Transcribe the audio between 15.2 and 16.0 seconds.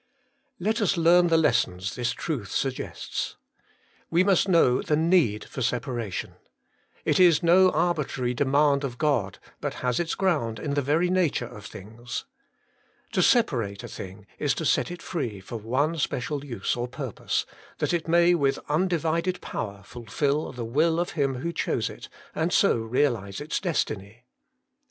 for one